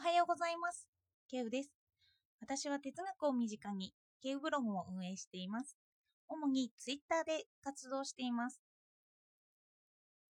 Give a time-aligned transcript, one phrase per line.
[0.00, 0.88] おはようございます。
[1.28, 1.70] ケウです。
[2.40, 3.92] 私は哲学を身近に
[4.22, 5.76] ケウブログを運営しています。
[6.26, 8.62] 主にツイッターで活動しています。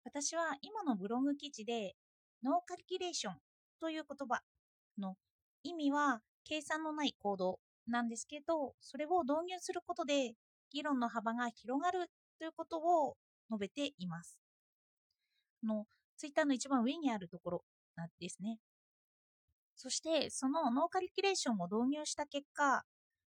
[0.04, 1.94] 私は今のブログ記事で
[2.42, 3.34] ノーカリキュレーション
[3.80, 4.40] という言葉
[4.98, 5.14] の
[5.62, 10.32] 意味は計算のない行動なんですけど、それを導入することで
[10.72, 12.10] 議論の幅が広がる
[12.40, 13.14] ということを
[13.48, 14.36] 述べています。
[15.62, 18.58] のツイッターの一番上にあるところなんですね。
[19.82, 22.82] そしてそのノーカリキュレーションを導入した結果、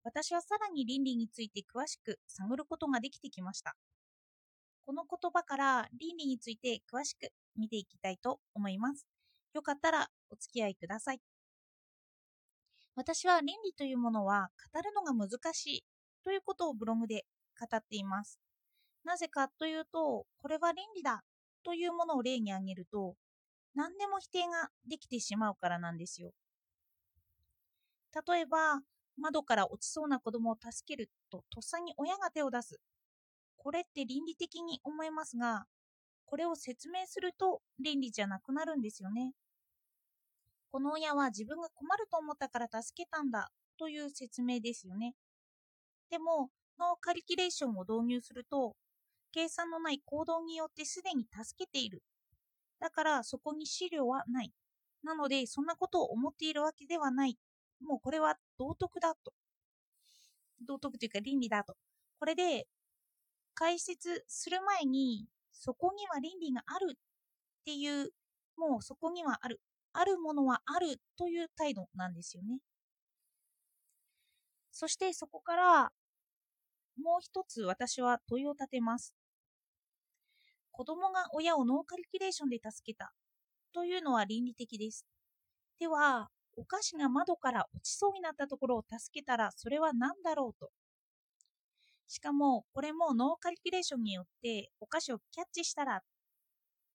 [0.02, 3.76] 私はさらに倫理について詳しく探ることができてきました。
[4.86, 9.06] この言葉から倫理について詳しく見ていきたいと思います。
[9.56, 11.20] よかったらお付き合いください。
[12.96, 15.84] 私は倫理というものは語るのが難しい
[16.24, 17.26] ということをブログで
[17.60, 18.40] 語っています。
[19.04, 21.26] なぜかというと、これは倫理だ
[21.66, 23.18] というものを例に挙げると、
[23.78, 26.32] 何でも否定ができてしまうからなんですよ。
[28.28, 28.82] 例えば、
[29.18, 32.80] 窓から落ちそうな子供を助けるととっさに親が手を出す。
[33.56, 35.66] これって倫理的に思えますが、
[36.26, 39.34] これを説明すると倫理じゃなくなるんですよね。
[40.72, 45.14] この親は自分が困ると思ったから助けたんだという説明ですよね。
[46.10, 46.50] でも、
[46.80, 48.76] ノーカリキュレーションを導入すると、
[49.32, 52.02] 計算のない行動によってすでに助けている
[52.80, 54.54] だからそこに資料はない。
[55.04, 57.38] なので、そんなことを思っているわけではない。
[57.82, 59.34] もうこれは道徳だと。
[60.66, 61.76] 道徳というか倫理だと。
[62.20, 62.68] これで
[63.54, 66.98] 解説する前に、そこには倫理があるっ
[67.66, 68.12] ていう、
[68.58, 69.62] もうそこにはある。
[69.94, 72.60] あるものはあるという態度なんですよね。
[74.72, 75.92] そしてそこから
[77.02, 79.14] もう一つ私は問いを立てます。
[80.78, 83.12] 子供が親をノーカリキュレーションで助けた
[83.74, 85.08] というのは倫理的です。
[85.80, 90.70] では、お菓子が窓から落ちそうになったところを助けたらそれは何だろうと。
[92.08, 96.02] しかも、これもノーカリキュレーションによってお菓子をキャッチしたら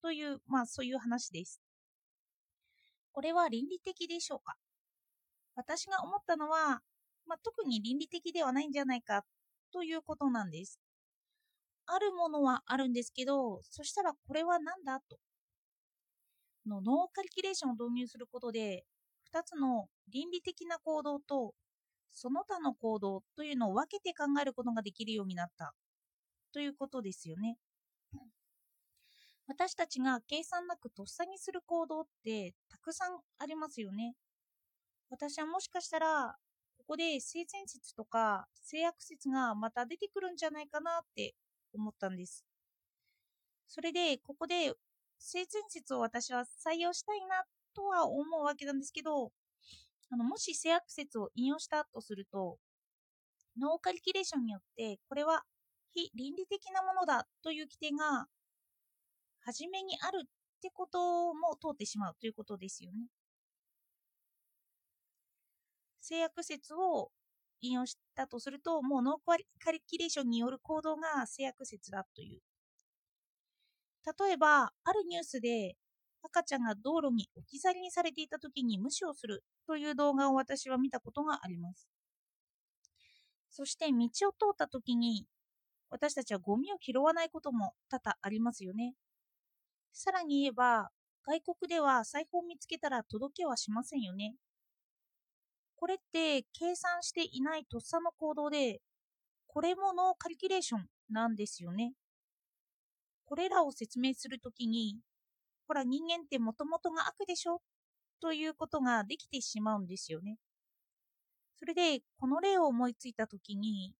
[0.01, 1.59] という、まあそういう話です。
[3.11, 4.55] これは倫理的でしょうか？
[5.55, 6.79] 私が思ったのは、
[7.27, 9.25] まあ、特に倫理的ではないんじゃないか
[9.73, 10.79] ということなんです。
[11.85, 15.17] あるものはあるんですけど、そしたらこれは何だと。
[16.65, 18.85] のノーカリキュレーションを導入することで、
[19.33, 21.53] 2つの倫理的な行動と
[22.13, 25.73] その他の行動というのを分けて考えることができるようになった
[26.53, 27.57] ということですよね。
[29.47, 34.13] 私たちが計算なくとっさにする行動ってたくさんありますよね。
[35.09, 36.35] 私はもしかしたら
[36.77, 41.33] ここで性善説とか性悪説がまた出てくるんじゃないかなって
[41.77, 42.45] 思ったんです。
[43.67, 44.73] それで、ここで
[45.19, 49.31] 性善説を私は採用したいなとは思うわけなんですけど、
[50.11, 52.57] あのもし性悪説を引用したとすると、
[53.59, 55.43] ノーカリキュレーションによって、これは
[55.91, 58.27] 非倫理的なものだという規定が、
[59.41, 60.29] 初めにあるっ
[60.61, 63.07] てことも通ってしまうということですよね。
[66.01, 67.11] 性悪説を
[67.63, 72.41] 引用したとすると、もうノーカリキュレーションによる行動が性悪説だという。
[74.19, 75.77] 例えば、あるニュースで
[76.21, 81.87] 赤ちゃんが道路に置き去りにされていた時に無視をするという動画を私は見たことがあります。
[83.49, 85.25] そして道を通った時に
[85.89, 88.95] 私たちはゴミを拾わないことも多々ありますよね。
[89.93, 90.89] さらに言えば、
[91.25, 94.35] 外国では財布を見つけたら届けはしませんよね。
[95.83, 98.79] これって計算していないとっさの行動で、
[99.47, 101.91] これもノーカリキュレーションなんですよね。
[103.25, 104.95] これらを説明するときに、
[105.67, 107.61] ほら人間ってもともとが悪でしょ？
[108.21, 110.37] ということができてしまうんですよね。
[111.57, 113.93] それで、この例を思いついたときに、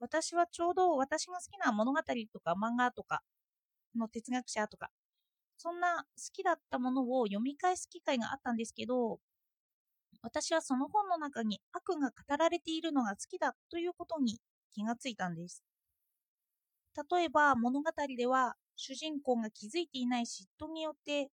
[0.00, 1.98] 私はちょうど私が好きな物語
[2.32, 3.20] とか漫画とか
[3.94, 4.88] の哲学者とか、
[5.58, 9.18] そんな好きだったものを読み返す機会があったんですけど、
[10.24, 14.40] 私はその本の中に悪が語られているのが好きだということに
[14.72, 15.62] 気がついたんです。
[17.10, 21.28] 例えば物語では主人公が気づいていない嫉妬によって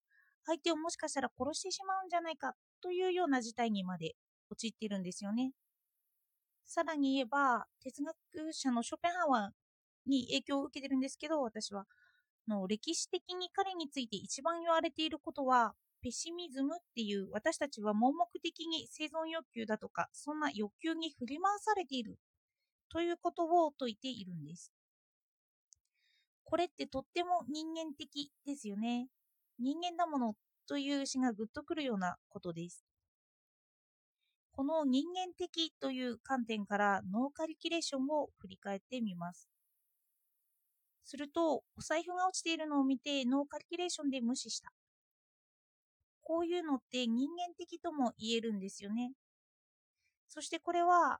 [0.45, 4.15] 相手をもしかしたら殺してしまうんじゃないかというような事態にまで
[4.49, 5.53] 陥っているんですよね。
[6.65, 8.15] さらに言えば哲学
[8.51, 11.85] 者のショペンハワーに影響を受けてるんですけど私は
[12.45, 22.17] の歴史的に彼について一番言われていることはペシミズムっていう私たちは盲目的に生存欲求だとかそんな欲求に振り回されている
[22.91, 24.71] ということを説いているんです。
[26.43, 29.07] これってとっても人間的ですよね。
[29.59, 30.35] 人間だもの
[30.67, 32.83] という詩がグッとくるようなことです。
[34.53, 39.47] この人間的という観点からノーカリキュレーションを振り返ってみます。
[41.05, 44.71] すると、お財布が落ちているのを見てノーカリキュレーションで無視した。
[46.31, 49.11] こういうのって人間的とも言えるんですよね。
[50.29, 51.19] そしてこれは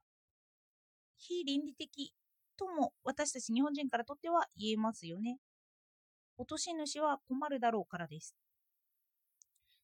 [1.17, 2.13] 非倫理的
[2.55, 5.35] とも私たち日本人からとっては言えますよね。
[6.37, 8.37] 落とし主は困るだろうからです。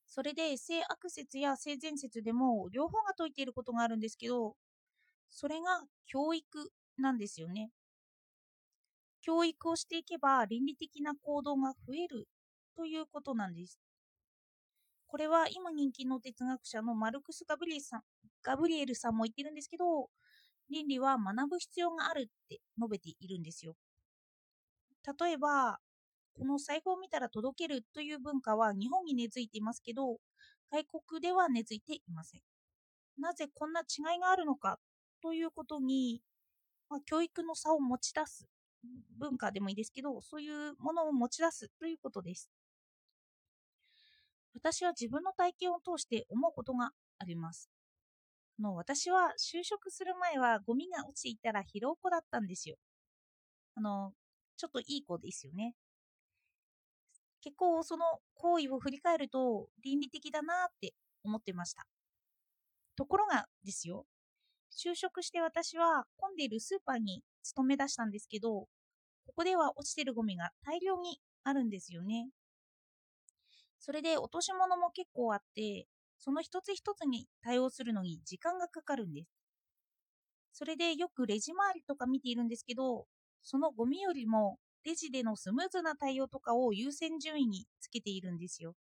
[0.06, 4.56] それで性悪説や性善説でも両方が説いていることがあるんですけど、
[5.30, 7.70] それが教育なんですよね。
[9.20, 12.30] 教育をしていけば倫理的な行動が増える
[12.78, 13.78] ということなんです。
[15.08, 18.02] これは今人気の哲学者のマルクス・ガブリエルさん
[18.44, 20.10] ガブリエルさんも言ってるんですけど、
[20.70, 23.76] 倫理は学ぶ必要があるって述べているんですよ。
[25.20, 25.80] 例えば、
[26.38, 30.18] この財布を見たら届けるという文化は日本に根付いていますけど、
[30.72, 32.42] 外国では根付いていません。
[33.20, 34.80] なぜこんな違いがあるのか
[35.22, 36.22] ということに、
[36.90, 38.48] まあ、教育の差を持ち出す、
[39.18, 42.50] 文化でもいいですけど、そういうものを持ち出すということです。
[44.54, 47.70] 私は自分の体験を通して思うことがあります。
[48.60, 52.76] の私は就職する前はゴミが落ちていたら拾う子だったんですよ。
[53.76, 54.14] あの、
[54.58, 55.76] ちょっといい子ですよね。
[57.42, 58.04] 結構その
[58.36, 60.94] 行為を振り返ると倫理的だなって
[61.24, 61.86] 思ってました。
[62.96, 64.06] ところがですよ、
[64.72, 68.68] 就職して私は混んでいるスーパーに勤め出したんですけど、
[69.28, 72.30] ここでは落ちてるゴミが大量にあるんですよね。
[73.80, 75.88] それで落とし物も結構あって、
[76.18, 79.30] その一つ一つに対応するのに時間がかかるんです。
[80.52, 83.06] それでよくレジ周りとか見ているんですけど、
[83.44, 88.74] そのゴミよりもレジでのスムーズな対応とかを優先順位につけているんですよ。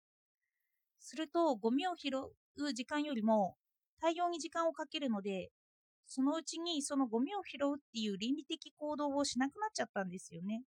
[1.01, 2.11] すると、ゴミを拾
[2.59, 3.57] う時間よりも
[4.01, 5.51] 対応に時間をかけるので、
[6.07, 10.63] そのうちにそのゴミを拾うっていう倫理的行動をしなくなっちゃったんですよね。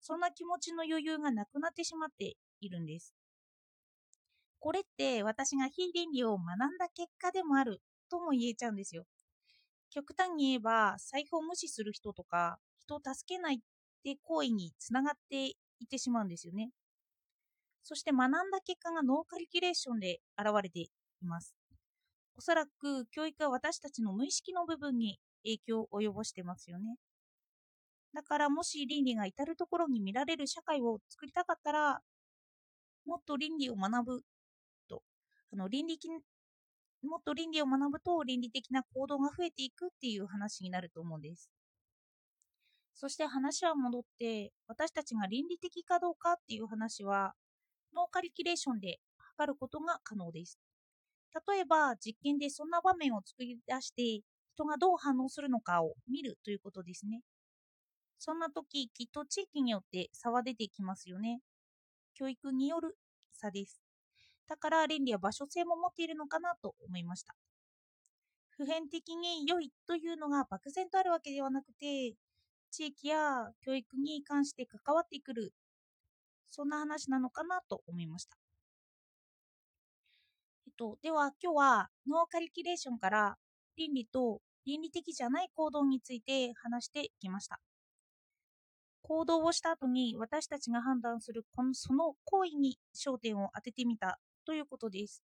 [0.00, 3.14] そんな気持ちの余裕がなくなってしまっているんです。
[4.60, 9.04] これって私が非倫理を学んだ結果でもあるとも言えちゃうんですよ。
[9.90, 13.58] 極端に言えば、財布を無視する人とか、人を助けないっ
[14.04, 16.70] て行為につながっていってしまうんですよね。
[17.82, 20.90] そして学んだ結果がノーカリキュレーションで現れてい
[21.22, 21.54] ます。
[22.36, 26.96] おそらく教育は私たちの無意識の部分に影響を及ぼしてますよね。
[28.14, 32.00] だからもし倫理が至るところに見られる社会を作りたかったら、
[33.08, 34.22] もっと倫理を学ぶ
[34.88, 35.02] と、
[35.52, 35.98] あの倫理
[37.02, 41.50] もっと倫理を学ぶと倫理的な行動が増えていくっていう話になると思うんです。
[42.94, 47.34] そして話は戻って、私たちが倫理的かどうかっていう話は、
[47.94, 50.58] ノーカリキュレーションで測ることが可能です。
[51.48, 57.22] 例えば、実験でそんな場面を作り出して、人がどう反応するのかを見るということですね。
[58.18, 61.40] そんな時、きっと地域によって差は出てきますよね。
[62.18, 62.96] 教育による
[63.32, 63.80] 差です。
[64.48, 67.34] だから倫理は場所性も持っているのかなと思いました。
[68.50, 72.14] 普遍的に良いというのが漠然とあるわけではなくて、
[72.70, 75.52] 地域や教育に関して関わってくる、
[76.50, 78.36] そんな話なのかなと思いました。
[80.66, 83.36] えっと、では今日はノーカリキュレーションから
[83.76, 87.60] 倫理と倫理的じゃない行動について話していきました。
[89.08, 95.22] 行動をした後に私たちが判断するこのその行為に焦点を当ててみたということです。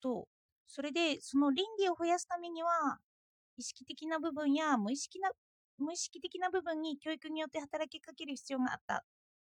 [0.00, 0.28] と、
[0.68, 2.98] それでその倫理を増やすためには
[3.56, 5.30] 意識的な部分や無意識な
[5.78, 9.04] 無意識的な部分に教育によって働きかける必要があった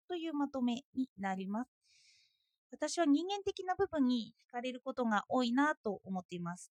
[0.09, 1.69] というまとめになります。
[2.71, 6.73] 私は人間的な部分に惹かれることが多いなと思っています。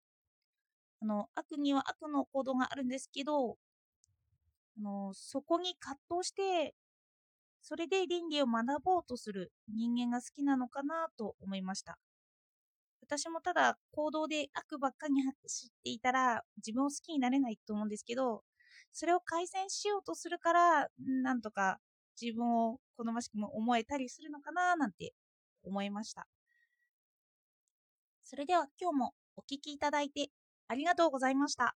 [0.99, 3.57] あの悪には悪の行動があるんですけど、
[4.77, 6.75] あのそこに葛藤して、
[7.61, 11.99] それで倫理を学ぼうとする人間が好きなのかなと思いました。
[13.01, 15.13] 私もただ行動で悪ばっかり
[15.43, 18.43] 走っていたら自分を好きになれないと思うんですけど、
[18.93, 20.87] それを改善しようとするから、
[21.23, 21.79] なんとか
[22.21, 25.13] 自分を好ましくも思えたりするのかななんて
[25.63, 26.27] 思いました。
[28.23, 30.29] それでは今日もお聴きいただいて
[30.67, 31.75] ありがとうございました。